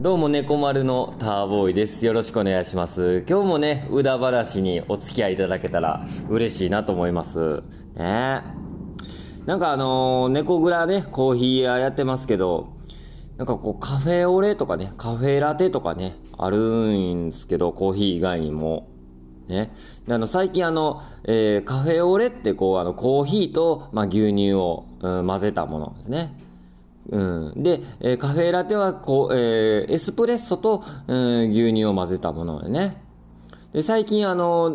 [0.00, 2.04] どうも猫丸のターボーイです。
[2.04, 3.24] よろしくお願いします。
[3.28, 7.62] 今日もね、うだ話にお付き合いいただけたら嬉しいなと思います。
[7.94, 8.42] ね
[9.46, 12.72] なんかあのー猫蔵ね、コーヒー屋やってますけど、
[13.36, 18.88] なんかこうカフェオレとかね、カフェラテとかね、あるんですけど、コーヒー以外にも。
[19.46, 19.72] ね。
[20.08, 26.43] あの、最近あの、えーカフェオレってこう、あの、コーヒーと、まあ、牛乳を、うん混ぜたものですね。
[27.10, 27.62] うん。
[27.62, 33.02] で、えーカフェラテは、こう、えーエスプレッソと、うん牛乳を混ぜたものでね。
[33.72, 34.70] で、最近あの、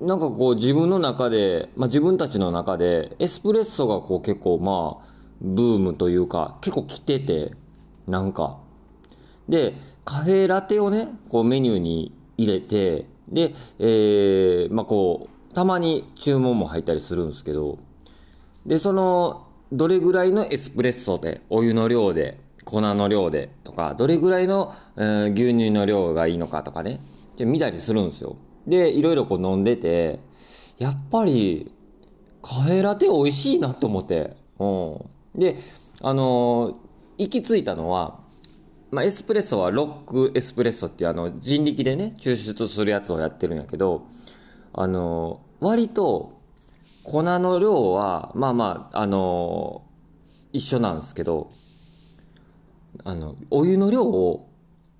[0.00, 7.52] なんかこう自分の中で、まあ、自分たちの中で、エスプレッソがこう結構まあ、ブームというか、結構来てて、
[8.08, 8.58] なんか。
[9.48, 9.74] で、
[10.04, 17.78] カフェラテをね、こうメニューに入れて、で、えー、まあこう、たまに注文も入ったりするんですけど、
[18.66, 27.00] で、その、どれぐらいのエスプレッソで、お湯の量で、粉の量で、とか、どれぐらいの、えー牛乳の量がいいのかとかね、
[27.36, 28.36] で見たりするんですよ。
[28.66, 30.20] で、いろいろこう飲んでて、
[30.78, 31.72] やっぱり、
[32.42, 34.36] カフェラテ美味しいなと思って。
[34.58, 35.40] うん。
[35.40, 35.56] で、
[36.02, 36.74] あのー
[37.20, 38.20] 行き着いたのは、
[38.90, 44.06] まあ、エスプレッソはロックエスプレッソっていうあの人力でね、抽出するやつをやってるんやけど、
[44.72, 46.39] あの割と
[47.04, 49.90] 粉の量は、まあまあ、あのー
[50.52, 51.50] 一緒なんですけど、
[53.04, 54.50] あの、お湯の量を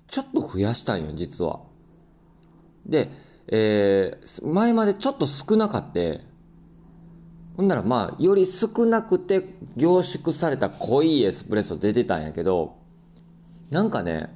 [0.07, 1.59] ちょっと増やしたんよ、実は。
[2.85, 3.09] で、
[3.47, 6.21] えー前までちょっと少なかって、
[7.57, 9.43] ほんならまあ、より少なくて
[9.75, 12.77] 凝縮された濃いエスプレッソ出てたんやけど、
[13.69, 14.29] なんかね、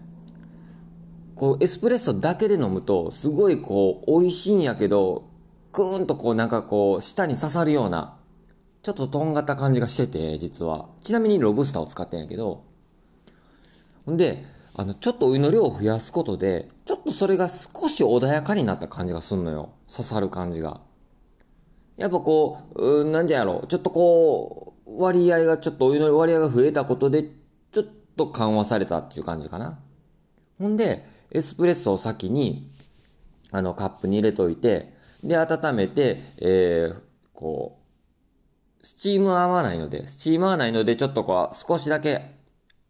[1.35, 5.29] こう、エスプレッソだけで飲むと、すごいこう、美味しいんやけど、
[5.75, 8.17] グーンとこう、なんかこう、舌に刺さるような、
[8.81, 10.89] ちょっととんがった感じがしてて、実は。
[11.01, 12.63] ちなみにロブスターを使ってんやけど、
[14.05, 14.45] ほんで、
[14.75, 19.73] あの、ちょっとお湯の量を増やすことで、ちょっとそれが少し穏やかになった感じがすんのよ。
[19.89, 20.81] 刺さる感じが。
[21.97, 23.67] やっぱこう、うーなんじゃやろう。
[23.67, 27.23] ちょっとこう、割合が、ちょっとお湯の割合が増えたことで、
[27.71, 27.85] ちょっ
[28.15, 29.79] と緩和されたっていう感じかな。
[30.59, 32.69] ほんで、エスプレッソを先に、
[33.51, 34.94] あの、カップに入れといて、
[35.25, 37.01] で、温めて、えー、
[37.33, 37.79] こ
[38.81, 42.35] う、スチーム合わないので、スチーム合わないので、ちょっとこう、少しだけ、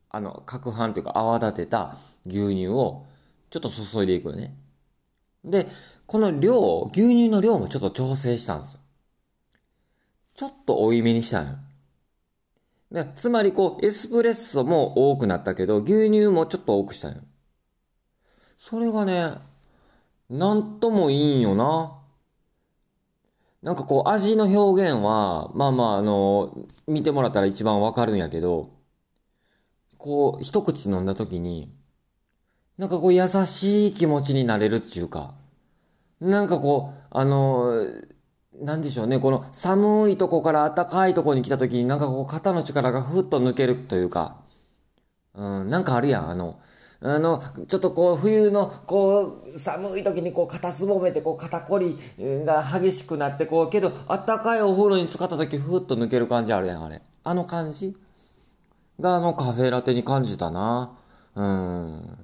[0.09, 3.05] あの、攪拌というか泡立てた牛乳を、
[3.49, 4.53] ちょっと注いでいくよね。
[5.45, 5.67] で、
[6.05, 8.79] この量、牛乳の量もちょっと調整したんですよ。
[10.35, 11.53] ちょっと多いめにしたんよ。
[12.91, 17.21] でつまりこう、エスプレッソも多くなったけど、牛乳もちょっと多くしたんよ。
[18.57, 19.31] それがね、
[20.29, 22.01] なんともいいんよな。
[23.65, 28.69] なんかこう、味の表現は、まあまあ、あの、見てもらったら一番わかるんやけど、
[29.97, 31.73] こう、一口飲んだ時に、
[32.77, 35.33] なんかこう、優しい気持ちになれるっていうか、
[36.21, 37.71] なんかこう、あの、
[38.53, 44.37] なんでしょうね、この寒いとこから暖かいとこに来た時になんかこう肩の力がふっと抜けるというか、
[45.33, 46.59] うん、なんかあるやん、あの、
[47.07, 57.03] あの、ちょっとこう冬のこう寒い時にこう肩すぼめてこう肩こりが激しくなってこうけど暖かいお風呂に浸かった時ふっと抜ける感じあるやん、あれ。
[57.23, 57.95] あの感じ
[58.99, 60.93] があのカフェラテに感じたな。
[61.35, 62.17] うん。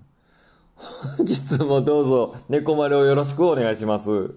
[0.76, 4.34] 本日もどうぞ猫丸をよろしくお願いします。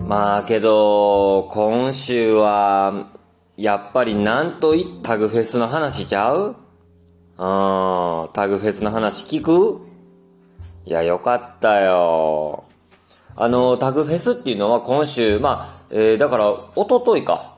[0.00, 3.15] まあけど、今週は、
[3.56, 6.48] やっぱりなんといタグフェスの話ちゃう？
[6.48, 6.56] うん、
[8.32, 9.80] タグフェスの話聞く？
[10.84, 12.64] いや、よかったよ。
[13.34, 17.56] あの、タグフェスっていうのは今週、まあ、えーだから、一昨日か。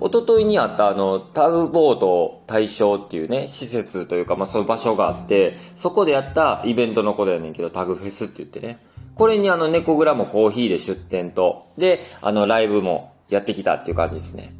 [0.00, 8.78] 一昨日にあったあの、タグボート対象っていうね、施設というか、まあそういう場所があって、そこでやったイベントのことやねんけど、タグフェスって言ってね。
[9.14, 14.54] これにあの、猫グラもコーヒーで出店と、で、あの、ライブもやってきたっていう感じですね。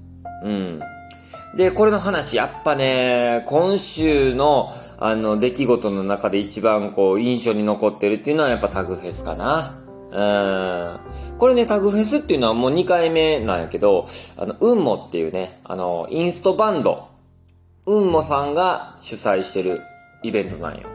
[0.45, 0.81] うん。
[1.57, 9.79] で、これの話、やっぱね、今週の、あの、出来事の中で一番こう、印象に残ってるっていうのはやっぱタグフェスかな。
[10.12, 11.39] うん。
[11.39, 14.06] これね、タグフェスっていうのはもう2回目なんやけど、
[14.37, 17.09] あの、うんもっていうね、あの、インストバンド、
[17.87, 19.83] うんもさんが主催してる
[20.23, 20.88] イベントなんよ。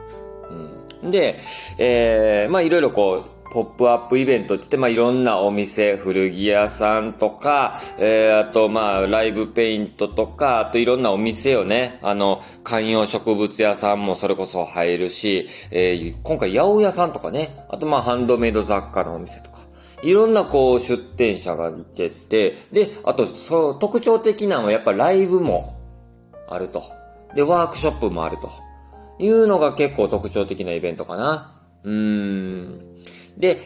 [1.04, 1.12] うん。
[1.12, 1.40] で、
[1.78, 19.60] えー、まあいろいろこう、ポップアップイベントって言って、まあ、いろんなお店、古着屋さんとか、えー、あと、まあ、ライブペイントとか、あといろんなお店をね、あの、観葉植物屋さんもそれこそ入るし、えー、今回、八百屋さんとかね、あと、まあ、ハンドメイド雑貨のお店とか、
[20.04, 25.78] いろんなこう、出店者がいてて、で、あと、そう、特徴的なのはやっぱライブも、
[26.50, 26.84] あると。
[27.36, 28.50] で、ワークショップもあると。
[29.20, 31.57] いうのが結構特徴的なイベントかな。
[31.84, 32.80] うん。
[33.38, 33.60] で、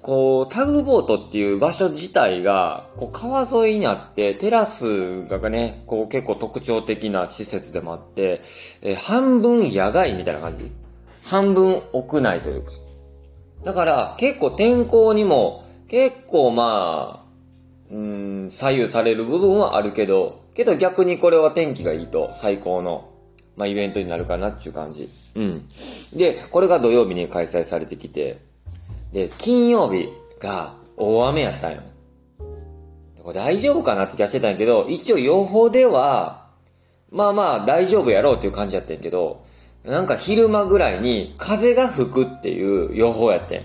[0.00, 8.40] こう、タグボートっていう場所自体が、こう、川沿いにあって、テラスがね、こう、結構特徴的な施設でもあって、
[8.82, 10.70] えー、半分野外みたいな感じ。
[11.24, 12.72] 半分屋内というか。
[13.64, 17.28] だから、結構天候にも、結構まあ、
[17.90, 23.07] うん、左右される部分はあるけど、けど逆にこれは天気がいいと最高の、
[23.58, 25.08] まあ、イベントになるかなっていう感じ。
[25.34, 25.68] うん。
[26.14, 28.38] で、これが土曜日に開催されてきて、
[29.12, 30.08] で、金曜日
[30.38, 31.82] が大雨やったんよ。
[33.22, 36.46] これ大丈夫かなって気がしてたんやけど、一応予報では、
[37.10, 39.44] まあまあ大丈夫やろうっていう感じやったんやけど、
[39.84, 43.62] なんか昼間ぐらいに風が吹くっていう予報やってん。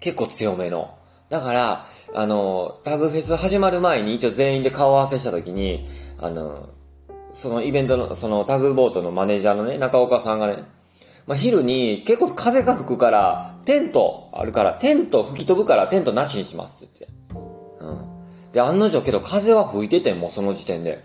[0.00, 0.98] 結構強めの。
[1.30, 5.86] だから、あの、タグフェス始まる前に一応全員で顔合わせした時に、
[6.18, 6.68] あの、
[7.38, 10.64] そのイベントの、そのタグボートのマネージャーのね、中岡さんがね、
[11.28, 17.84] まあ、昼に結構風が吹くから、テントあるから、テント吹き飛ぶからテントなしにしますって言って。
[17.84, 18.52] うん。
[18.52, 21.04] で、案の定けど風は吹いててもその時点で。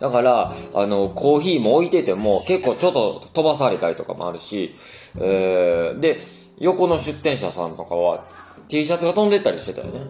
[0.00, 4.74] だから、あの、コーヒーも置いてても結構ちょっと飛ばされたりとかもあるし、
[5.18, 6.20] えー、で、
[6.58, 8.26] 横の出店者さんとかは
[8.68, 10.00] T シャツが飛んでったりしてたよね。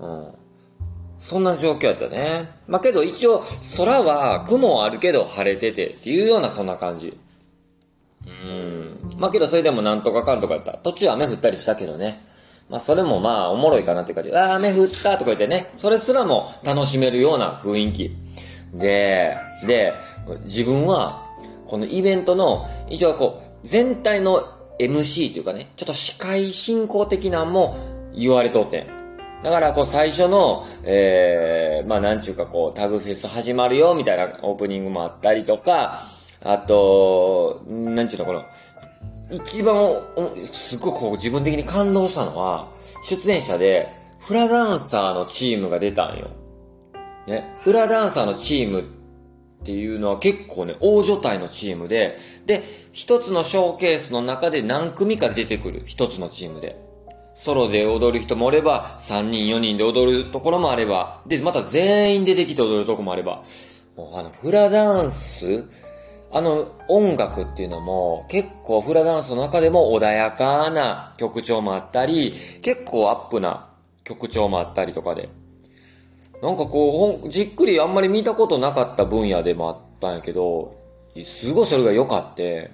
[0.00, 0.47] うん。
[1.18, 2.48] そんな状況やったね。
[2.68, 3.42] まあ、けど一応
[3.76, 7.18] 空は雲あるけど晴れててっていうようなそんな感じ。
[8.44, 8.98] うん。
[9.18, 10.72] まあけどそれでもなんとかかんとかやった。
[10.78, 12.24] 途中雨降ったりしたけどね。
[12.70, 14.34] まあそれもまあおもろいかなって感じ。
[14.34, 15.70] ああ、雨降ったとか言ってね。
[15.74, 18.16] それすらも楽しめるような雰囲気。
[18.74, 19.36] で、
[19.66, 19.94] で、
[20.44, 21.26] 自分は、
[21.66, 24.42] このイベントの、一応こう、全体の
[24.78, 27.76] MC というかね、ちょっと司会進行的なんも
[28.14, 28.97] 言われとってん。
[29.42, 36.00] だから、こう、最初の、ええー、まあ、なんちゅうか、こう、タグフェス始まるよ、みたいなオープニングもあったりとか、
[36.42, 38.44] あと、なんちゅうの、この、
[39.30, 40.02] 一番、
[40.36, 42.68] すっごくこう、自分的に感動したのは、
[43.04, 46.30] 出演者で、フラダンサーのチームが出たんよ。
[47.28, 48.84] ね、フラダンサーのチームっ
[49.64, 52.62] ていうのは結構ね、大所帯のチームで、で、
[52.92, 56.87] 一つのショーケースの中で何組か出てくる、一つのチームで。
[57.40, 63.44] ソロで踊る人もおれば、3人4人で踊るところもあれば、で、また全員出てきて踊るとこもあれば、
[63.96, 65.68] もうあの、フラダンス
[66.32, 73.68] あの、音楽っていうのも、結構フラダンスの中でも穏やかな曲調もあったり、結構アップな
[74.02, 75.28] 曲調もあったりとかで。
[76.42, 80.74] なんかこう、じっくりあんまり見たことなかった分野でもあったんやけど、
[81.24, 82.72] すごいそれが良かって、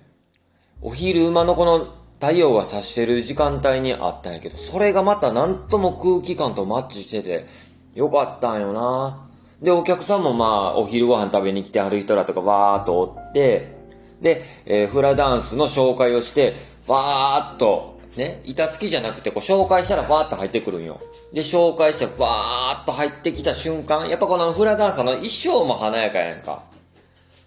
[0.80, 7.46] お昼間のこの太陽が差してる時間帯にあったんやけど、それがまたなんとも空気感とマッチしてて、
[7.94, 9.26] よかったんよな。
[9.62, 13.76] で、お客さんもまあ、お昼ご飯食べに来てはる人らとかわーっとおって、
[14.20, 16.54] で、えー、フラダンスの紹介をして、
[16.86, 21.00] わーっと、ね、板付きじゃなくて、こう、紹介したらわーっと入ってくるんよ。
[21.32, 26.62] で、紹介して、わーっと入ってきた瞬間、やっぱこのフラダンサーの衣装も華やかやんか。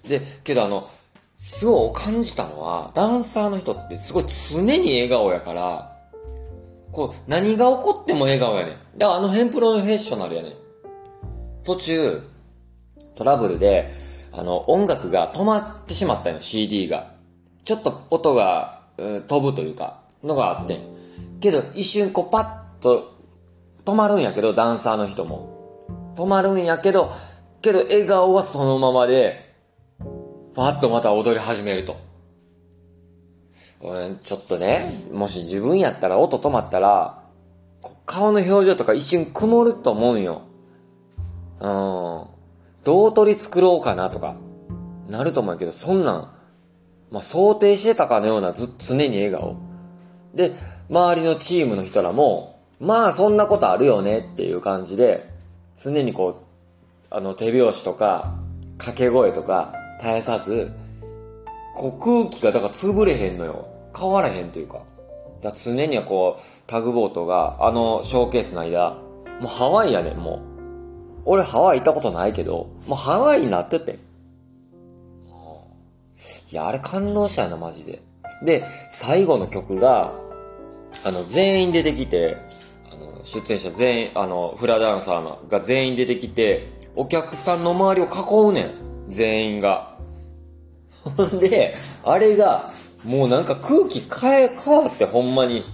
[0.07, 0.89] で、けどあの、
[1.37, 5.97] すごい感じたのは、ダンサーの人ってすごい常に笑顔やから、
[6.91, 8.97] こう、何が起こっても笑顔やねん。
[8.97, 10.53] だからあの辺プロフェッショナルやねん。
[11.63, 12.21] 途中、
[13.15, 13.89] トラブルで、
[14.31, 17.13] あの、音楽が止まってしまったよ、CD が。
[17.65, 20.79] ちょっと音が、うん、飛ぶというか、のがあってん。
[21.39, 23.15] けど、一瞬こうパッと
[23.85, 25.83] 止まるんやけど、ダンサーの人も。
[26.15, 27.11] 止まるんやけど、
[27.61, 29.46] けど笑顔はそのままで、
[30.57, 31.97] パッとまた踊り始めると。
[33.79, 37.21] 俺ちょっとね、もし自分やったら音止まったら、
[38.07, 40.41] 顔の表情とか一瞬曇ると思うんよ。
[41.59, 42.25] うん。
[42.83, 44.35] どう取り作ろうかなとか、
[45.07, 46.15] なると思うけど、そんなん、
[47.11, 49.57] まあ、想定してたかのようなず、常に笑顔。
[50.33, 50.55] で、
[50.89, 55.29] 周りのチームの人らも、まあそんなことあるよねっていう感じで、
[55.75, 56.35] 常にこう、
[57.11, 58.33] あの手拍子とか、
[58.79, 60.71] 掛け声とか、絶やさず、
[61.75, 63.67] こう空気がだから潰れへんのよ。
[63.97, 64.83] 変わらへんというか。
[65.41, 68.97] だか常にはこう、タグボートが、あのショーケースの間、
[69.39, 70.39] もうハワイやねん、もう。
[71.25, 73.99] 俺ハワイ行ったことないけど、もうハワイになってて。
[76.51, 78.01] いや、あれ感動したよな、マジで。
[78.43, 80.13] で、最後の曲が、
[81.03, 82.37] あの、全員出てきて、
[82.91, 88.71] あの、出演者全員、あの、フラダンサーが全員出てきて、お客さんの周りを囲うねん。
[89.07, 89.97] 全員が。
[91.03, 92.71] ほんで、あれが、
[93.03, 95.65] もうなんか空気変え、変わってほんまに。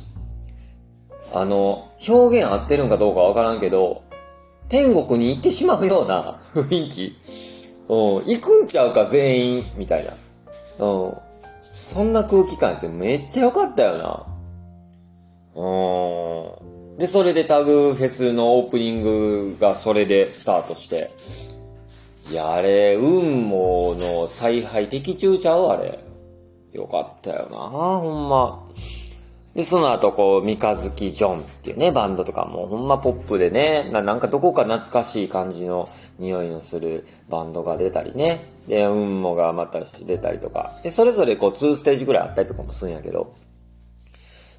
[1.31, 4.03] あの、表現合ってるんかどうかわからんけど、
[4.69, 7.15] 天国に行ってしまうような 雰囲気。
[7.89, 10.13] うん、行くんちゃうか全員、みたいな。
[10.85, 11.13] うん。
[11.73, 14.25] そんな空気感ってめっちゃ良かったよな。
[15.55, 16.97] うん。
[16.97, 21.09] で、それでタグフェスのオープニングがそれでスタートして。
[22.29, 25.67] いや、あれ、運もの采配的中ちゃう？
[25.67, 25.99] あれ。
[26.71, 28.63] よかったよな、ほんま。
[29.53, 35.87] で、その後、こう、三日月ジョンっていうね、バンドとかも、ほんまポップでね、ななんかどこか懐かしい感じの
[36.17, 38.49] 匂いのするバンドが出たりね。
[38.67, 40.71] で、うんもがまた出たりとか。
[40.81, 43.31] で、それぞれこう、2ステージぐらいあったりとかもするんやけど、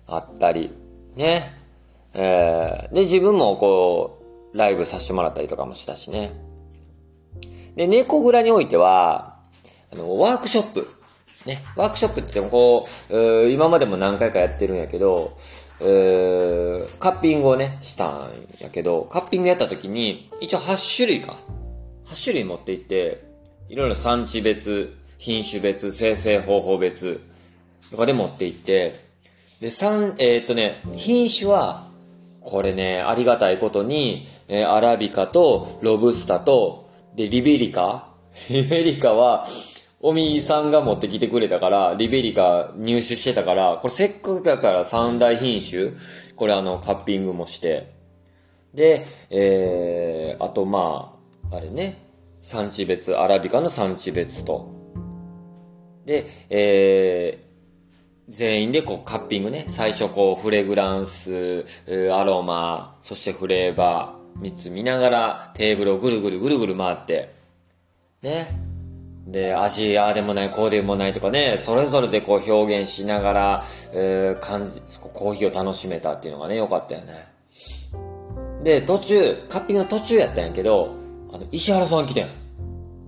[0.07, 0.71] あったり、
[1.17, 1.51] ね。
[2.13, 4.21] えー、で、自分もこ
[4.53, 6.31] う、ライブさせてもらったりとかもしたしね。
[7.77, 9.37] で、猫蔵においては、
[9.93, 10.89] あの、ワークショップ。
[11.47, 15.37] ね、ワークショップって言ってもこう、う今までも何回かやってるんやけど、
[15.79, 15.85] カ
[17.11, 21.37] ッピングをね、したんやけど、カッピングやった時に、一応8種類か。
[22.07, 23.25] 8種類持っていって、
[23.69, 27.21] いろいろ産地別、品種別、生成方法別
[27.91, 28.95] とかで持っていって、
[29.61, 31.89] で、三、えー、っとね、品種は、
[32.41, 36.84] これね、ありがたいことに、えー、アラビカとロブスタと、
[37.15, 38.13] で、リベリカ？
[38.51, 39.47] リベリカは、
[40.01, 45.93] おみさんが持ってきてくれたから、リベリカ入手してたから、これせっかくだから三大品種、
[46.37, 47.95] これあの、カッピングもして、
[48.75, 51.17] で、えー、あとま
[51.51, 52.03] あ、あれね、
[52.41, 54.75] 産地別、アラビカの産地別と。
[56.05, 57.45] で、えー、
[58.29, 61.65] 全員でこうカッピングね、最初こうフレグランス、
[62.13, 67.35] アロマ、そしてフレーバー、三つ見ながらテーブルをぐるぐるぐるぐる回って、
[68.23, 68.47] ね、
[69.27, 74.81] で、味、ああでもない、こうでもないとかね、それぞれでこう表現しながら、えー、感じ、
[75.13, 77.27] コーヒーを楽しめたっていうのがね、良かったよね。
[78.63, 80.95] で、途中、カッピングの途中やったんやけど、
[81.33, 82.29] あの、石原さん来てん。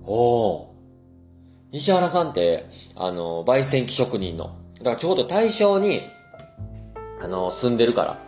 [0.05, 0.75] おお。
[1.71, 2.65] 石原さんって、
[2.95, 4.55] あの、焙煎機職人の。
[4.79, 6.01] だからちょうど対象に、
[7.21, 8.26] あの、住んでるから。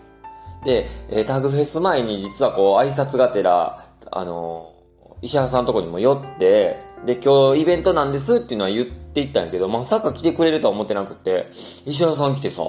[0.63, 4.73] で、えー、タグフェス前に実はこう、挨拶がてら、あの、
[5.21, 11.47] 石原さんのとこにも寄って、で、今日イベントなんですっていうのは言っていったんやけど、まさか来てくれるとは思ってなくて、
[11.85, 12.63] 石原さん来てさ、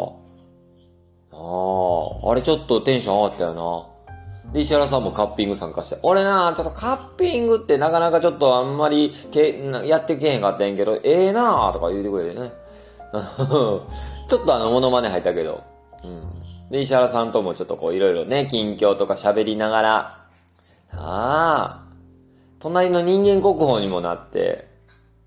[1.33, 4.53] ああ、あれちょっとテンション上がったよな。
[4.53, 12.53] で、石原さんもカッピング参加して、俺な、ちょっとカッピングってなかなかちょっとあんまりけやってけへんかったんやけど、ええー、なーとか言うてくれてね。
[14.29, 15.63] ちょっとあの、モノマネ入ったけど。
[16.05, 16.50] うん。
[16.71, 20.27] で、石原さんともちょっとこういろいろね、近況とか喋りながら、
[20.93, 21.85] ああ、
[22.59, 24.69] 隣の人間国宝にもなって、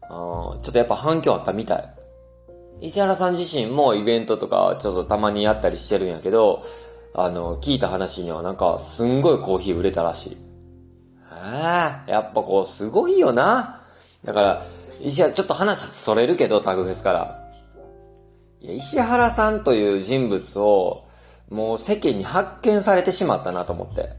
[0.01, 1.93] ちょっとやっぱ反響あったみたい。
[2.81, 6.63] 石原さん自身もイベントとかちょっとたまにやったりしてるんやけど、
[7.13, 10.37] あの、聞いた話にはなんかすんごいコーヒー売れたらしい。
[11.29, 13.81] ああ、やっぱこうすごいよな。
[14.23, 14.65] だから、
[15.01, 17.49] 石原、ちょっと話それるけど、タグフェスから。
[18.61, 21.05] いや、石原さんという人物を、
[21.53, 24.09] もう世間に発見されてしまったなと思って。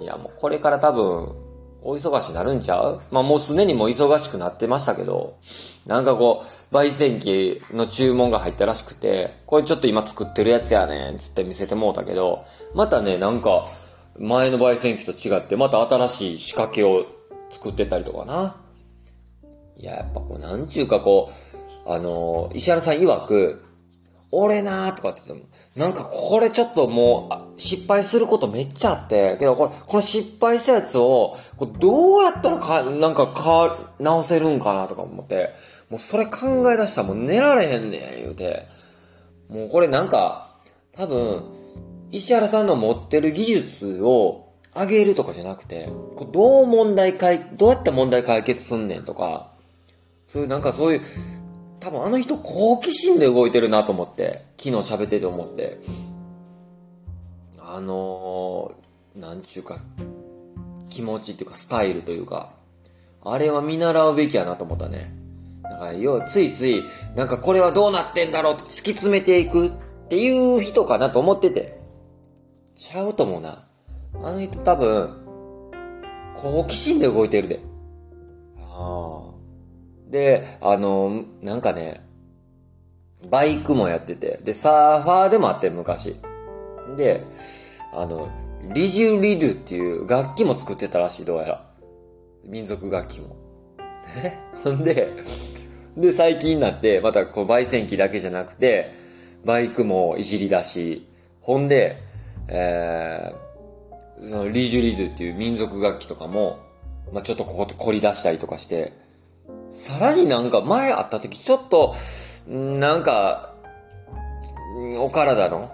[0.00, 1.34] いや、もうこれから多分、
[1.82, 3.00] お忙しになるんちゃう？
[3.12, 5.38] まあもうすでにもう忙しくなってましたけど、
[5.86, 13.68] なんかこう、焙煎機の注文が入ったらしくて、これちょっと今作ってるやつやねん、つって見せてもうたけど、またね、なんか、
[14.18, 17.04] 前の焙煎機と違って、また新しい仕掛けを
[17.50, 18.56] 作ってたりとかな。
[19.76, 21.30] いや、やっぱこう、なんちゅうかこ
[21.86, 23.62] う、あの石原さん曰く、
[24.38, 35.54] 俺なーとかって言っても、なんかこれちょっともう、失敗することめっちゃあって、けどこれ、この失敗したやつを、こうどうやったらか、なんかか、直せるんかなとか思って、
[35.88, 38.66] もうそれ考え出したらもう寝られへんねん、言うて。
[39.48, 40.58] もうこれなんか、
[40.92, 41.42] 多分、
[42.10, 49.52] 石原さんの持ってる技術を上げるとかじゃなくて、こどう問題解、どうやって問題解決すんねんとか、
[50.26, 51.00] そういうなんかそういう、
[51.80, 55.78] 多分あの人好奇心で動いてるなと思って、昨日喋ってて思って。
[57.58, 59.78] あのー、なんちゅうか、
[60.88, 62.54] 気持ちっていうかスタイルというか、
[63.22, 65.12] あれは見習うべきやなと思ったね。
[65.62, 66.84] だから、要はついつい、
[67.16, 69.70] なんかこれはどうなってんだろうって突き詰めていくっ
[70.08, 71.78] ていう人かなと思ってて。
[72.74, 73.66] ちゃうと思うな。
[74.14, 75.16] あの人多分、
[76.36, 77.60] 好奇心で動いてるで。
[80.06, 82.02] で、あの、なんかね、
[83.30, 86.16] バイクもやってて、で、サーファーでもあって、昔。
[86.96, 87.24] で、
[87.92, 88.28] あの、
[88.74, 91.66] リジュリドゥっていう楽器も作ってたらしい、どうやら。
[92.44, 93.36] 民族楽器も。
[94.62, 95.12] ほん で、
[95.96, 98.92] で、最近になって、またこう、焙煎機だけじゃなくて、
[99.44, 101.08] バイクもいじりだし、
[101.40, 101.96] ほんで、
[102.48, 106.58] えー、そのリジュリドゥっていう民族楽器とかも、
[107.12, 108.92] まあ、ちょっとここ凝り出したりとかして、
[109.76, 111.94] さらになんか前会った時ちょっと、
[112.48, 113.52] なんか、
[114.98, 115.70] お体の、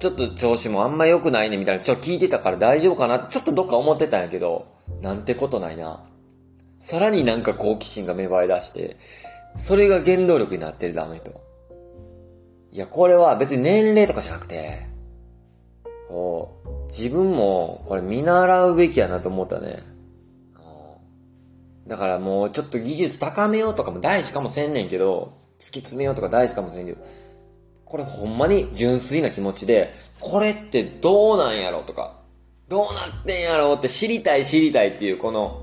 [0.00, 4.66] ちょっと調子もあんま良くないねみたいな、ちょっと聞いてたから大丈夫かなってちょっとどっか思ってたんやけど、
[5.00, 6.04] なんてことないな。
[6.78, 8.96] さらになんか好奇心が芽生え出して、
[9.54, 11.30] それが原動力になってるあの人。
[12.72, 14.80] いや、これは別に年齢とかじゃなくて、
[16.08, 19.95] こう、自分もこれ見習うべきやなと思ったね。
[21.86, 27.04] だからもうちょっと技術高めようとかも大事かもせんねんけど、突き詰めようとか大事かもしれんけど、
[27.84, 32.20] これほんまに純粋な気持ちで、これってどうなんやろとか、
[32.68, 35.62] どうなってんやろって知りたい知りたいっていうこの、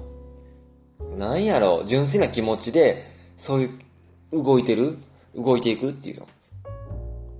[1.17, 3.03] なんやろ純粋な気持ちで、
[3.35, 3.65] そうい
[4.31, 4.97] う動いてる
[5.35, 6.27] 動いていくっていうの。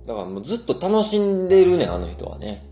[0.06, 2.62] だからもうずっと楽しんでるね、あの人はね。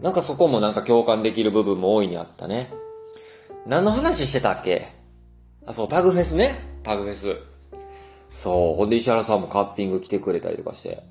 [0.00, 2.72] なんかそこもなんか共感できる部分も大いにあったね。
[3.66, 4.86] 何の話してたっけ？
[5.66, 6.54] あ、そう、タグフェスね。
[6.84, 7.36] タグフェス。
[8.30, 8.76] そう。
[8.76, 11.02] ほんで石原さんもカッピング来てくれたりとかして。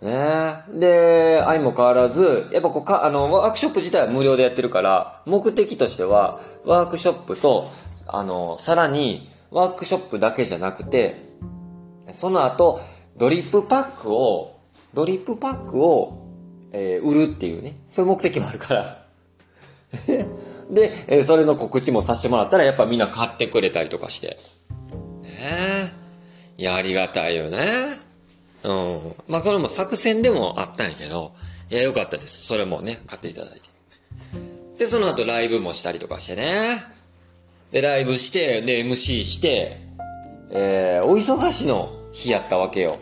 [0.00, 7.68] ねで、愛も変わらず、やっぱこうか、あの、ワークショップ自体は無料でやってるから、目的としては、ワークショップと、
[8.08, 11.16] あの、さらに、ワークショップだけじゃなくて、
[12.12, 12.80] その後、
[13.16, 14.56] ドリップパックを、
[14.94, 16.28] ドリップパックを、
[16.72, 19.06] えー、売るっていうね、そういう目的もあるから
[20.72, 24.38] で、えー、それの告知もさせてもらったら、やっぱみんな買ってくれたりとかして。
[25.22, 25.28] ね
[26.58, 27.58] えいや、ありがたいよね。
[28.64, 29.14] うん。
[29.28, 31.32] まあ、これも作戦でもあったんやけど、
[31.70, 32.46] いや、よかったです。
[32.46, 33.60] それもね、買っていただいて。
[34.78, 36.82] で、その後ライブもしたりとかしてね。
[37.70, 39.78] で、ライブして、で、MC して、
[40.50, 42.98] えー、お忙しの日やったわけよ。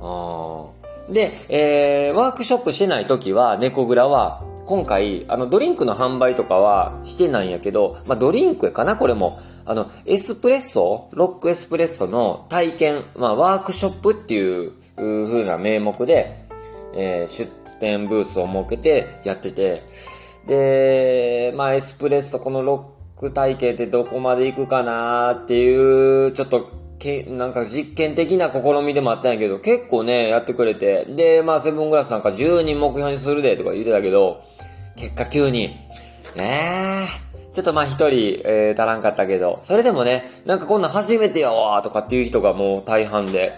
[0.00, 1.12] うん。
[1.12, 9.38] で、えー、ワークショップしてない時は、猫蔵は、今回、あの、ドリンクの販売とかはしてないんやけど、まあ、ドリンクかなこれも。
[9.66, 16.44] あの、エスプレッソロックエスプレッソの体験、まあ、ワークショップっていう風な名目で、
[16.94, 17.50] えー、出
[17.80, 19.82] 店ブースを設けてやってて、
[20.46, 34.42] で、まあ、エスプレッソ、このロック体験ってどこまで行くかなっていう、ちょっと、けなんか実験的な試みでもあったんやけど、結構ね、やってくれて、で、まあ、セブングラスなんか10人目標にするでとか言ってたけど、
[34.96, 35.70] 結果9人。
[36.36, 37.24] ねえ。
[37.52, 43.52] ちょっとまあ一人、えー、足らんかったけど、それでもね、なんかこんなん初めてやわとかっていう人がもう大半で。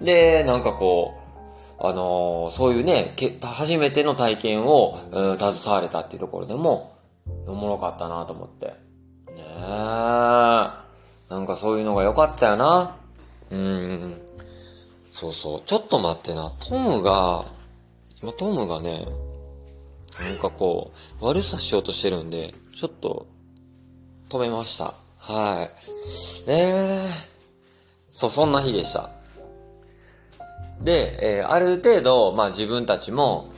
[0.00, 1.14] で、なんかこ
[1.80, 6.96] う、あのー、そういうね、初めての体験を、うん、携われたっていうところでも、
[7.46, 8.66] おもろかったなと思って。
[8.66, 10.85] ねえ。
[11.28, 12.96] なんかそういうのが良かったよな。
[13.50, 14.20] うん。
[15.10, 15.62] そうそう。
[15.66, 16.50] ちょっと待ってな。
[16.50, 17.46] トムが、
[18.22, 19.06] 今トムがね、
[20.20, 23.26] なんかこう、悪さしようとしてるんで、ちょっと、
[24.28, 24.94] 止めました。
[25.18, 25.68] は
[26.46, 26.48] い。
[26.48, 27.08] ねえ。
[28.10, 29.10] そう、そんな日でした。
[30.80, 33.50] で、えー、ある程度、まあ自分たちも、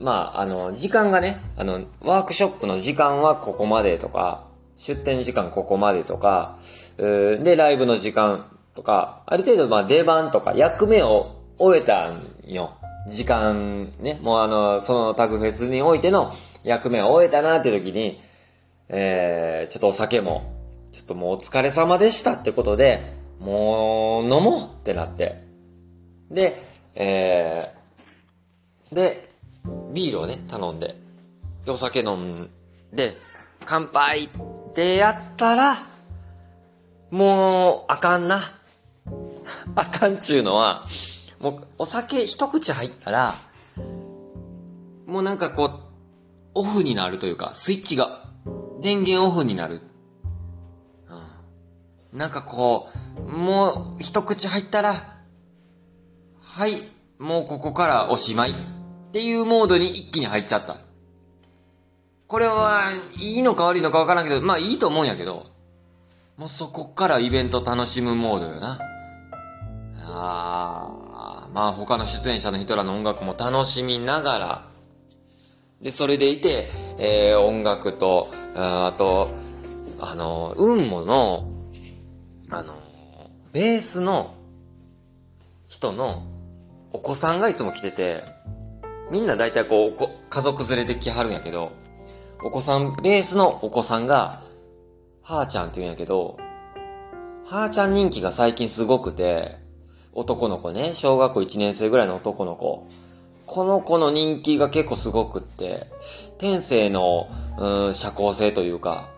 [0.00, 4.47] まあ、あの、時間がね、あの、ワークショップの時間はここまでとか、
[4.78, 6.56] 出店時間ここまでとか、
[6.96, 12.14] で、ライブの時間とか、ある程度、まあ出番とか役目を終えたん
[12.46, 12.74] よ。
[13.08, 18.20] 時間ね、もうあの、そのタグフェスにおいての役目を終えたなって時に、
[18.88, 20.54] えー、ちょっとお酒も、
[20.92, 25.42] ちょっともうお疲れ様でしたってことで、もう飲もうってなって。
[26.30, 26.56] で、
[26.94, 29.28] えー、で、
[29.92, 30.94] ビールをね、頼んで、
[31.64, 32.48] で、お酒飲ん
[32.92, 33.14] で、
[33.70, 34.28] 乾杯っ
[34.74, 35.76] てやったら、
[37.10, 38.40] もう、あかんな。
[39.76, 40.86] あかんちゅうのは、
[41.38, 43.34] もうお酒一口入ったら、
[45.06, 45.80] もうなんかこう、
[46.54, 48.24] オフになるというか、スイッチが、
[48.80, 49.82] 電源オフになる。
[52.12, 52.18] うん。
[52.18, 54.94] なんかこう、もう一口入ったら、
[56.40, 56.72] はい、
[57.18, 58.52] もうここからおしまい。
[58.52, 58.54] っ
[59.12, 60.87] ていうモードに一気に入っちゃった。
[62.28, 62.82] これは、
[63.18, 65.46] いいのか悪いのかわからんけど、まあいいと思うんやけど、
[66.36, 68.78] もうそこからイベント楽しむモードよな。
[70.04, 71.48] ああ。
[71.54, 74.68] まあ他の出演者の人らの音楽も楽しみながら、
[75.80, 79.30] で、それでいて、えー、音楽と、あと、
[79.98, 81.48] あの、運もの、
[82.50, 82.74] あの、
[83.52, 84.34] ベースの
[85.68, 86.24] 人の
[86.92, 88.24] お子さんがいつも来てて、
[89.10, 91.72] みんな大体こう、家族連れで来はるんやけど、
[92.40, 94.40] お子さん、ベースのお子さんが、
[95.24, 96.38] はーちゃんって言うんやけど、
[97.44, 99.56] はーちゃん人気が最近すごくて、
[100.12, 102.86] 男の子ね、小学校1年生ぐらいの男の子。
[103.46, 105.86] この子の人気が結構すごくって、
[106.38, 109.08] 天性の、うん、社交性というか、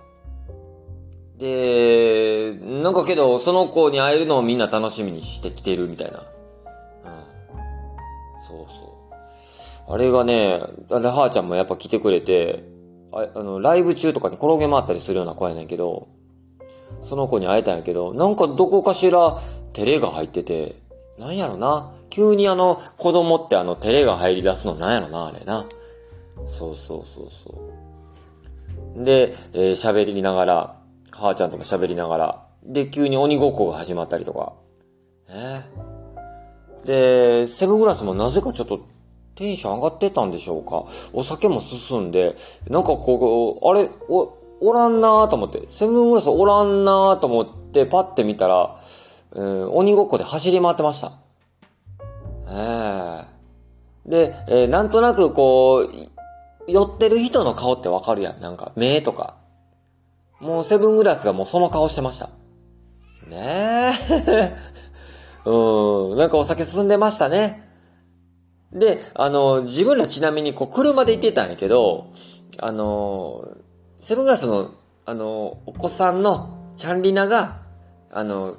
[1.37, 6.19] で、なんかけど、その子に会えるのをみんな楽しみにしてきてるみたいな。
[6.19, 6.25] うん。
[8.41, 8.97] そうそ
[9.89, 9.93] う。
[9.93, 12.70] あれがね、あれ、はーちゃんもやっぱ来てくれて、
[13.13, 16.09] ああの、ライブ中とかに転げ回ったりするような子やねんけど、
[17.01, 19.39] その子に会えたんやけど、なんかどこかしら
[19.73, 20.75] 照れが入ってて、
[21.19, 21.93] なんやろな。
[22.09, 25.67] 急にあの、子供ってあの、照れが入り出すのなんやろな、あれな。
[26.45, 27.63] そうそうそうそ
[28.97, 29.05] う。
[29.05, 30.77] で、えー、喋りながら、
[31.13, 34.53] はーちゃんとか喋りながら、で、急に鬼ごっこが始まったりとか。
[35.29, 35.65] ね
[36.85, 38.87] で、セブングラスもなぜかちょっと
[39.35, 40.85] テンション上がってたんでしょうか？
[41.13, 42.37] お酒も進んで、
[42.69, 48.77] なんかこう、あれ、お、おらんなーと思って、セブングラスおらんなーと思って、パッて見たら、
[49.35, 51.13] えー、鬼ごっこで走り回ってました。
[52.49, 53.25] え
[54.07, 55.91] えで、えー、なんとなくこう、
[56.67, 58.41] 寄ってる人の顔ってわかるやん。
[58.41, 59.37] なんか、目とか。
[60.41, 62.31] もうセブングラスがもうその顔してました。
[63.29, 64.57] ねえ。
[65.49, 67.70] うん、なんかお酒進んでましたね。
[68.73, 72.13] で、あの、自分らちなみにこう車で行ってたんやけど、
[72.59, 73.57] あの、
[73.99, 74.73] セブングラスの、
[75.07, 77.63] あの、お子さんのチャンリナが、
[78.13, 78.57] あの、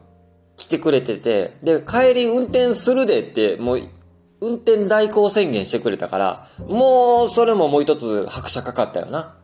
[0.58, 3.82] 来てくれてて、で、帰り運転するでって、もう、
[4.42, 9.36] 運転代行宣言してくれたから、もう、それももう一つ拍車かかったよな。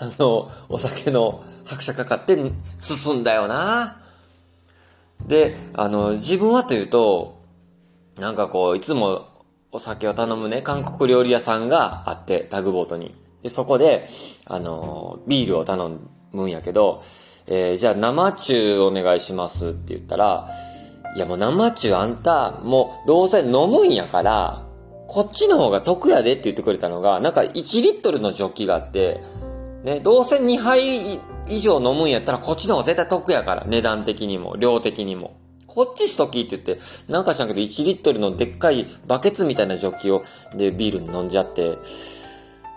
[0.00, 2.36] あの、お酒の拍車かかって
[2.80, 4.02] 進んだよな。
[5.26, 7.40] で、あの、自分はというと、
[8.18, 9.28] なんかこう、いつも
[9.74, 13.12] お酒を頼むね、韓国料理屋さんがあって、タグボートに。
[13.42, 14.06] で、そこで、
[14.46, 15.98] あの、ビールを頼
[16.30, 17.02] むんやけど、
[17.48, 20.48] えー、じゃあ生中お願いしますって言ったら、
[21.16, 24.64] いやもう生中あんた、もうどうせ飲むんやから、
[25.08, 29.22] こっちの方が得やでって言ってくれたのが、なんか1リットルのジョッキがあって、
[29.82, 30.98] ね、どうせ2杯
[31.48, 35.36] 以上飲むんやったらこっちの方が絶対得やから、値段的にも、量的にも。
[35.74, 36.78] こっちしときって言って、
[37.10, 40.22] なんか知らんけど1リットルのでっかいバケツみたいなジョッキを、
[40.54, 41.78] で、ビール飲んじゃって、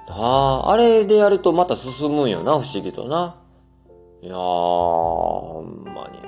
[0.09, 3.35] ああ、あれでやるとまた進むんよな、不思議とな。
[4.21, 6.27] いやー、ほんまに。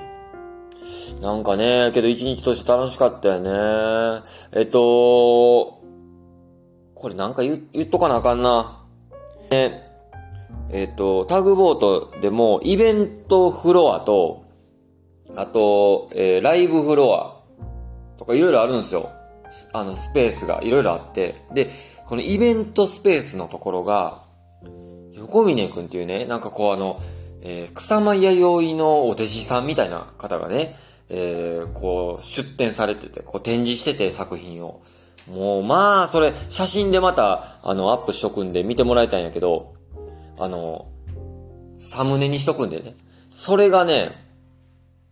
[1.20, 4.22] なんかね、けど一日として楽しかったよね。
[4.52, 5.80] えっと、
[6.94, 8.84] これなんか言言っとかなあかんな。
[9.50, 9.82] ね、
[10.70, 14.44] えっと、タグボートでもイベントフロアと、
[15.36, 17.40] あと、えー、ライブフロア
[18.18, 19.10] とかいろいろあるんですよ。
[19.72, 21.44] あの、スペースがいろいろあって。
[21.52, 21.70] で、
[22.06, 24.22] このイベントスペースのところが、
[25.12, 27.00] 横峰くんっていうね、なんかこうあの、
[27.42, 30.76] えー、草間弥生のお弟子さんみたいな方がね、
[31.08, 34.80] えー、こう、出展されてて、こう展示してて作品を。
[35.28, 39.74] もう、まあ、それ、写真でまた、あの、アップしとくんで見てもらいたいんやけど、
[40.38, 40.86] あの、
[41.76, 42.94] サムネにしとくんでね。
[43.30, 44.29] それがね、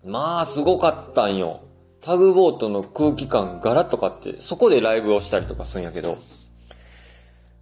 [0.05, 1.61] まあ、すごかったんよ。
[2.01, 6.17] タグボートの空気感ガラッと変わって、そこでライブをしたりとかするんやけど、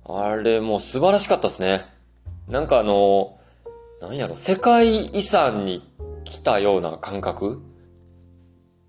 [0.05, 1.85] あれもう素晴らしかったですね。
[2.47, 3.39] なんかあの、
[4.01, 5.83] なんやろ、世界遺産に
[6.25, 7.63] 来たような感覚？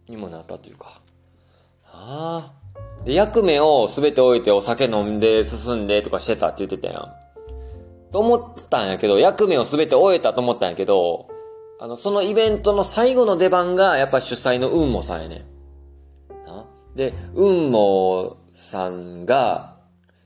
[0.07, 1.01] にもなったというか。
[1.85, 2.53] あ
[2.99, 3.03] あ。
[3.03, 7.13] で、役目を全て置いてお酒飲んで進んでとかしてたって言ってたやん。
[8.11, 11.29] と思ったんやけど、役目を全て終えたと思ったんやけど、
[11.79, 15.57] あの、そのイベントの最後の出番が、やっぱ主催の運もさんやねん。
[16.97, 19.77] で、運もさんが、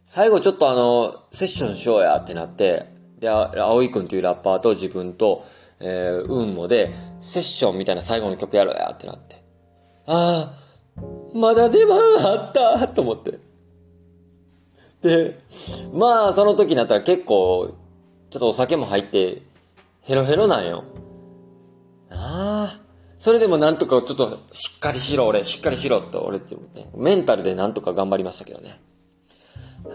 [0.06, 2.86] 最後ちょっとあの、セッションしようやってなって、
[3.20, 5.46] で、青井くんっていうラッパーと自分と、
[5.80, 9.44] えー、運もで、セッションみたいな最後の曲やろうやってなって。
[10.08, 13.40] ああ、まだ出番あったと思って。
[15.02, 15.40] で、
[15.94, 17.76] まあ、その時になったら結構、
[18.30, 19.42] ちょっとお酒も入って、
[20.04, 20.84] ヘロヘロなんよ。
[22.12, 22.92] ああ。
[23.18, 28.82] それでもなんとかちょっとしっかりしろ、俺、しっかりしろって俺ってね、メンタルでなんとか頑張りましたけどね。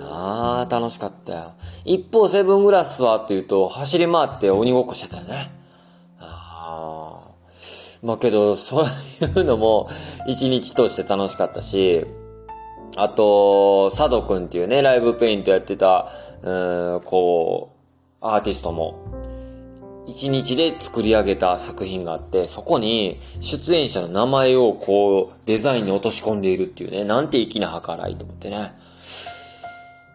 [0.00, 1.52] ああ、楽しかったよ。
[1.84, 5.50] 一方、セブングラスはっていうと、走り回って鬼ごっこしてたよね。
[6.20, 7.56] ああ。
[8.02, 8.88] まあけど、そうい
[9.40, 9.88] うのも、
[10.26, 12.06] 一日通して楽しかったし、
[12.96, 16.08] あと、佐渡くんっていうね、ライブペイントやってた、
[16.42, 18.98] うん、こう、アーティストも、
[20.06, 28.72] 一日で作り上げた作品があって、そこに出演者の名前をこう、デザインに落とし込んでいるっていうね、なんて粋な計らいと思ってね。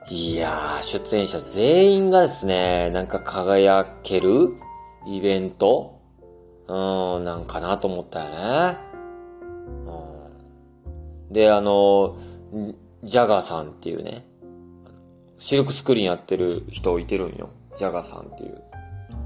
[0.10, 4.54] いやー、出演者全員がですね、なんか輝ける
[5.06, 6.01] イベント
[6.71, 8.77] うん、なんかなと思ったよね。
[11.25, 12.17] うん、で、あの、
[13.04, 14.25] ジャガーさんっていうね、
[15.38, 17.49] シルクスクリーンやってる人いてるんよ。
[17.75, 18.63] ジャガーさんっていう。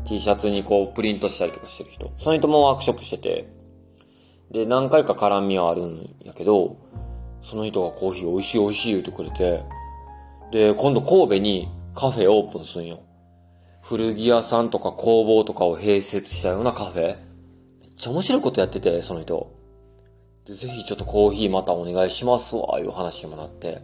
[0.06, 2.12] T シャツにこうプリントしたりとかしてる人。
[2.18, 3.48] その人もワークショップしてて、
[4.52, 6.78] で、何回か絡みはあるんやけど、
[7.42, 9.64] その人がコーヒー美味しい美味しい言ってくれて、
[10.52, 13.00] で、今度神戸にカフェオープンすんよ。
[13.82, 17.02] 古着屋さんとか工房とかを併設したようなカフェ。
[17.04, 17.18] めっ
[17.96, 19.52] ちゃ面白いことやってて、その人。
[20.46, 23.68] で、ぜひちょっとコーヒーまたお願いしますわ、いう話もらって。
[23.68, 23.82] ね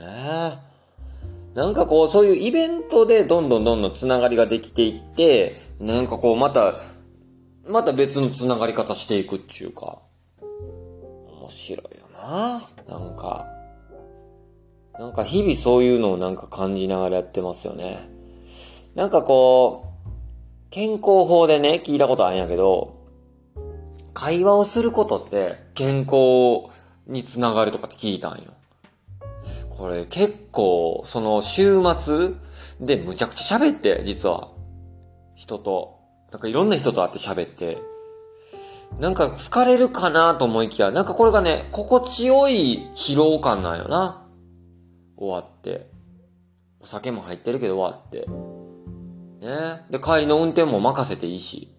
[0.00, 0.73] え。
[1.54, 6.74] なんかこう、そういうイベントでどんどんどんどんつながりができていって、なんかこう、また、
[7.66, 10.02] また別のつながり方していくっていうか、
[10.40, 12.62] 面白いよな。
[12.88, 13.46] なんか、
[14.98, 18.08] なんか日々そういうのをなんか感じながらやってますよね。
[18.94, 22.94] なんかこう、健康法でね、聞いたことあるんやけど、
[24.12, 26.72] 会話をすることって健康
[27.06, 28.54] につながるとかって聞いたんよ。
[29.76, 32.30] これ結構、その週末
[32.80, 34.48] でむちゃくちゃ喋って、実は。
[35.34, 36.00] 人と。
[36.30, 37.78] なんかいろんな人と会って喋って。
[39.00, 44.26] なんか疲れるかなと思いきや、なんかこれがね、心地よい疲労感なんよな。
[45.16, 45.90] 終わって。
[46.80, 48.26] お酒も入ってるけど終わって。
[49.44, 49.86] ね。
[49.90, 51.74] で、帰りの運転も任せていいし。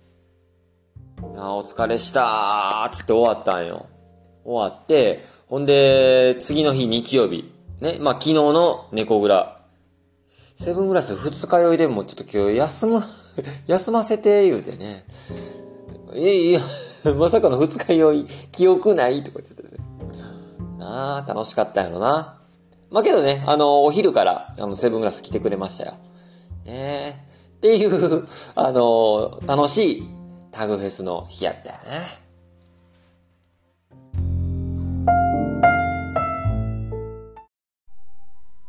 [1.37, 3.87] あお疲れしたーつって終わったんよ。
[4.43, 7.54] 終わって、ほんで、次の日日曜日。
[7.81, 7.97] ね。
[7.99, 9.61] まあ、昨日の猫蔵。
[10.55, 13.01] セブングラス二日酔いでもちょっと今日休む
[13.67, 15.05] 休ませて、言うてね。
[16.13, 16.61] いやいや、
[17.17, 19.69] まさかの二日酔い、記憶ないとか言ってね。
[20.79, 22.39] ああ、楽しかったやろな。
[22.89, 25.95] まあ、けどね、あの、お昼から、あの、セブングラス来てくれましたよ。
[26.65, 30.03] ねっていう、あの、楽しい
[30.51, 32.24] タグフェスの日やったよね。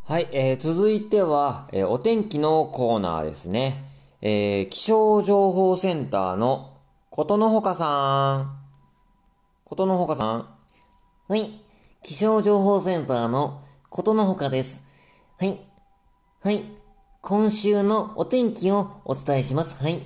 [0.09, 3.83] はい、えー、続いては、えー、お天気のコーナーですね。
[4.23, 6.79] えー、気象情報センターの
[7.11, 8.57] ことのほかさん。
[9.65, 10.49] ことのほかさん。
[11.27, 11.61] はい、
[12.05, 14.85] 気象情報センターのことのほかです。
[15.41, 15.59] はい。
[16.41, 16.63] はい。
[17.21, 19.75] 今週のお天気をお伝えします。
[19.83, 20.03] はい。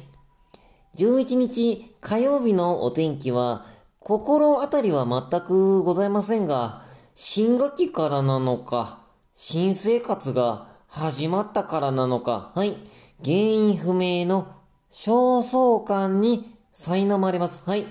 [0.96, 3.66] 11日火曜日のお天気は、
[3.98, 6.80] 心当たりは全くございませんが、
[7.14, 8.99] 新学期からなのか、
[9.42, 12.76] 新生活が始まったからなのか、はい。
[13.24, 14.46] 原因不明の
[14.90, 17.62] 焦燥感に苛まれます。
[17.64, 17.87] はい。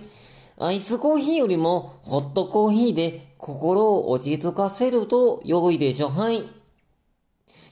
[0.59, 6.11] アイスコーヒーよりもホットコーヒーで心を落ち着かせると良いでしょう。
[6.11, 6.43] はい。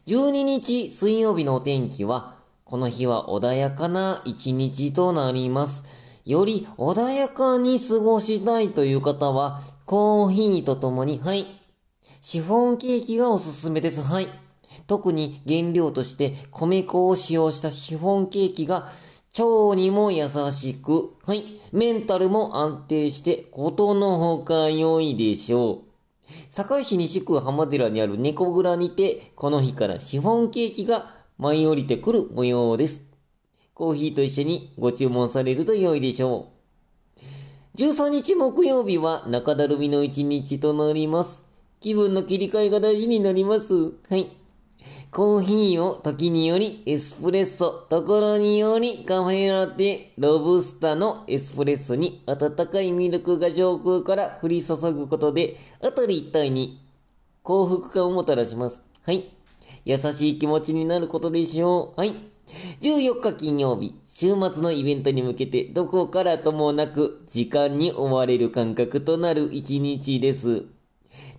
[0.08, 2.34] 12日水曜日のお天気は、
[2.66, 5.84] この日は穏やかな一日となります。
[6.26, 11.67] より穏やかに過ごしたいという方は、コーヒーとともに、はい。
[12.30, 14.02] シフォンケーキがおすすめです。
[14.02, 14.28] はい。
[14.86, 18.90] 特に原料として米粉を使用したシフォンケーキが
[19.40, 21.46] 腸にも優しく、はい。
[21.72, 26.32] メンタルも安定して、ことのほか良いでしょう。
[26.50, 31.06] 堺市西区浜寺にある猫蔵にて、この日からシフォンケーキが
[31.38, 33.04] 舞い降りてくる模様です。
[33.74, 36.50] コーヒーと一緒にご注文されると良いでしょ
[37.78, 37.78] う。
[37.78, 41.47] 13日木曜日は中だるみの一日となります。
[41.80, 43.92] 気分の切り替えが大事になります。
[44.10, 44.32] はい。
[45.12, 56.82] コーヒーを時によりエスプレッソ、ところによりカフェラテ、ロブスタのエスプレッソに温かいミルクが上空から降り注ぐことで、あたり一体に
[57.44, 58.82] 幸福感をもたらします。
[59.04, 59.30] はい。
[59.86, 62.00] 優しい気持ちになることでしょう。
[62.00, 62.14] はい。
[62.82, 70.66] 14日金曜日、週末のイベントに向けてどこからともなく時間に追われる感覚となる一日です。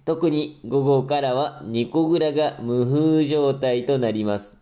[0.09, 4.57] 特に午後からは猫蔵が無風状態となります。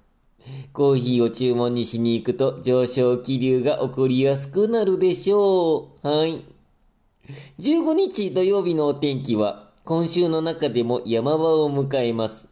[0.72, 6.08] コーヒーを注文にしに行くと上昇気流が起こりやすくなるでしょう。
[6.08, 6.44] はい。
[7.60, 12.48] 15日土曜日のお天気は今週の中でも山場を迎えます。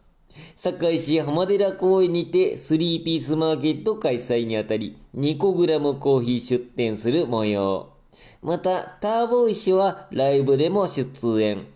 [0.55, 7.89] 堺市浜寺公園にてスリーピースマーケット開催にあたり、2個グラムコーヒー出店する模様。
[8.41, 11.74] また、ターボイ氏はライブでも出演。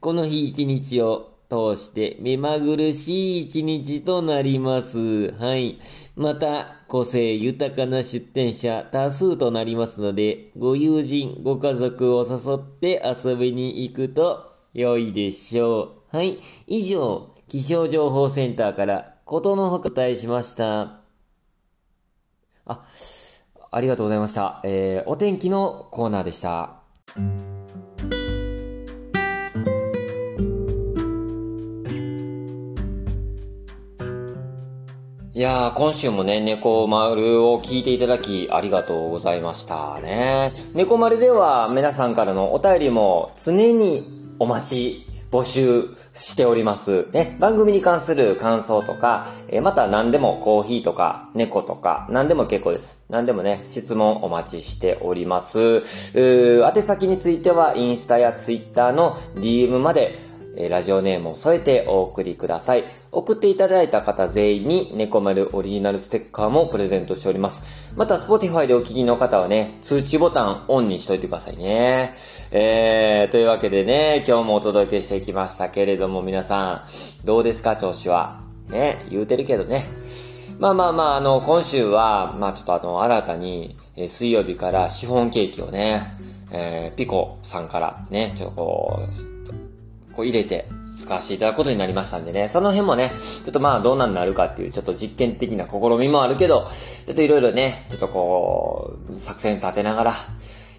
[0.00, 5.32] この日一日を通して目まぐるしい一日となります。
[5.32, 5.78] はい。
[6.14, 16.16] また、個性豊かな出店者多数となりますので、ご友人、ご家族を誘って遊びに行くと良いでしょう。
[16.16, 16.38] はい。
[16.66, 21.00] 以上、気象情報センターからことのほか答えしました。
[22.66, 22.84] あ、
[23.70, 24.60] ありがとうございました。
[24.64, 26.82] えー、お天気のコーナーでした。
[35.38, 40.52] い、やー、今週もね、猫丸を聞いていただきありがとうございましたね。
[40.74, 47.06] 猫丸では皆さんからのお便りも常にお待ち募集しております。
[47.12, 53.04] ね、番組に関する感想とか、えまた何でもコーヒーとか猫とか何でも結構です。
[53.08, 55.58] 何でもね、質問お待ちしております。
[55.60, 60.18] うー宛先についてはインスタやツイッターの DM まで
[60.60, 62.84] えラジオネームを添えてお送りください。
[63.12, 67.94] 送っていただいた方全員に猫丸オリジナルステッカーもプレゼントしております。
[67.96, 72.12] また、Spotify でお聞きの方はね、通知ボタンオンにしといてくださいね。
[72.50, 76.84] えー、というわけでね、今日もお届けしてきましたけれども、皆さ
[77.22, 78.40] ん、どうですか、調子は。
[78.68, 79.86] ね、言うてるけどね。
[80.58, 86.14] まあまあまあ、あの、今週は、まあちょっとあの、新たに、えー水曜日からシフォンケーキをね、
[86.50, 88.98] えーピコさんからね、ちょっとこ
[89.34, 89.37] う、
[90.18, 100.14] こう入れて使わせていただくことになりましたんでね、その辺もね、ちょっとまあどうなんなるかっていうちょっと実験的な試みもあるけど、ちょっといろいろね、ちょっとこう、作戦立てながら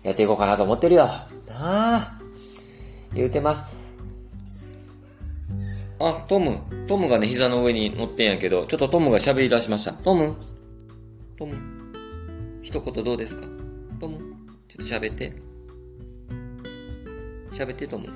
[0.04, 1.06] やっていこうかなと思ってるよ。
[1.06, 2.20] なあ、
[3.14, 3.80] 言うてます。
[6.00, 6.60] あ、トム。
[6.90, 9.94] トムがね、膝の上に乗ってんやけど、ちょっとトムが喋り出しました。
[9.94, 10.36] トム
[11.38, 11.56] トム
[12.62, 13.48] 一言どうですか？
[14.02, 14.18] トム
[14.68, 15.34] ちょっと喋って。
[17.52, 18.10] 喋って、トム。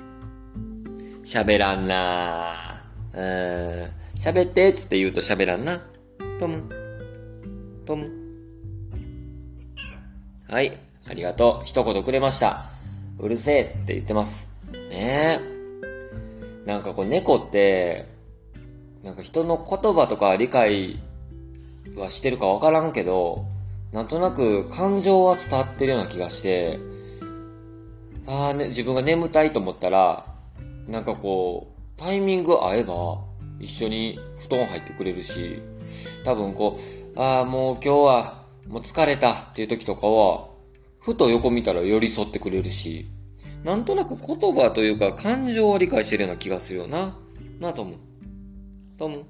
[1.24, 2.84] 喋らんな
[3.14, 3.20] うん。
[4.16, 5.80] 喋ってっつって言うと喋らんな。
[6.38, 6.64] トム。
[7.86, 8.10] トム。
[10.48, 10.78] はい。
[11.06, 11.64] ありがとう。
[11.64, 12.66] 一言くれました。
[13.18, 14.52] うるせえって言ってます。
[14.90, 16.66] ねえ。
[16.66, 18.06] なんかこう猫って、
[19.02, 20.98] なんか人の言葉とか理解
[21.96, 23.46] はしてるかわからんけど、
[23.92, 26.78] なんとなく感情は伝わってるような気がして、
[28.20, 30.33] さあね、自分が眠たいと思ったら、
[30.88, 33.22] なんかこう、タイミング合えば、
[33.60, 35.60] 一緒に布団入ってくれるし、
[36.24, 36.78] 多分こ
[37.16, 40.48] う、ああ、もう今日は、もう疲れたっていう時とかは、
[41.00, 43.06] ふと横見たら寄り添ってくれるし、
[43.62, 47.16] なんとなく言葉というか感情を理解してるような気がするよな。
[47.60, 47.96] なあ、トム。
[48.98, 49.24] トム。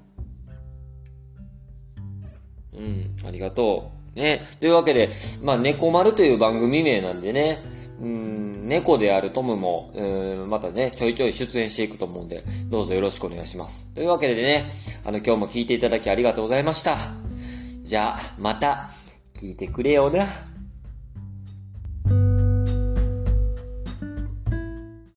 [2.73, 4.19] うん、ありがとう。
[4.19, 4.41] ね。
[4.59, 5.09] というわけで、
[5.43, 7.59] まあ、猫丸という番組名なんでね、
[8.01, 13.89] うん、猫であるトムも、うん、またね、ちょいちょい出演していくと思うんで、どうぞよろしくお願いします。
[13.93, 14.65] というわけでね、
[15.05, 16.97] あの、今日も聞いていただきありがとうございました。
[17.83, 18.89] じゃあ、また、
[19.33, 20.25] 聞いてくれよな。